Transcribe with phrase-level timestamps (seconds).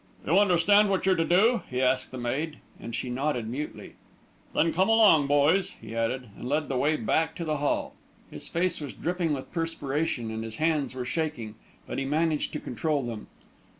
[0.25, 3.93] "You understand what you're to do?" he asked the maid, and she nodded mutely.
[4.55, 7.93] "Then come along, boys," he added, and led the way back to the hall.
[8.31, 11.53] His face was dripping with perspiration and his hands were shaking,
[11.85, 13.27] but he managed to control them.